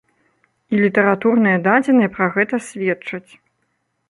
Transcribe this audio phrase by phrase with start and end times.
[0.75, 3.27] І літаратурныя дадзеныя пра гэта сведчаць.